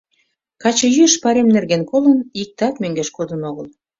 Качыйӱыш 0.61 1.13
пайрем 1.21 1.47
нерген 1.55 1.81
колын, 1.89 2.19
иктат 2.41 2.75
мӧҥгеш 2.81 3.09
кодын 3.17 3.41
огыл. 3.49 3.67